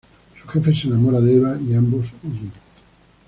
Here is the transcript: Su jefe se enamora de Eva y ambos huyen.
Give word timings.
Su 0.35 0.47
jefe 0.49 0.73
se 0.73 0.87
enamora 0.87 1.21
de 1.21 1.35
Eva 1.35 1.55
y 1.63 1.75
ambos 1.75 2.07
huyen. 2.23 2.51